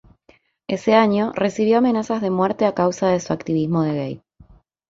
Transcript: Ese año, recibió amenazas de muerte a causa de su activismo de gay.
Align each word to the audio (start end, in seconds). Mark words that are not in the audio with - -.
Ese 0.67 0.95
año, 0.95 1.31
recibió 1.35 1.77
amenazas 1.77 2.21
de 2.23 2.31
muerte 2.31 2.65
a 2.65 2.73
causa 2.73 3.09
de 3.09 3.19
su 3.19 3.33
activismo 3.33 3.83
de 3.83 3.93
gay. 3.93 4.21